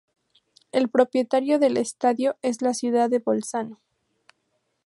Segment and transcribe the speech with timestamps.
[0.71, 3.79] El propietario del estadio es la ciudad de Bolzano.